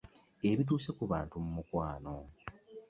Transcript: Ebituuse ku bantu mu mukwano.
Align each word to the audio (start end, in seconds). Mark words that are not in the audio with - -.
Ebituuse 0.49 0.89
ku 0.97 1.03
bantu 1.11 1.33
mu 1.43 1.49
mukwano. 1.55 2.15